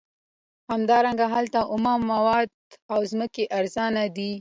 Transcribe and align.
همدارنګه 0.71 1.25
هلته 1.33 1.59
اومه 1.71 1.93
مواد 2.09 2.49
او 2.93 2.99
ځمکه 3.11 3.43
ارزانه 3.57 4.03
ده 4.15 4.31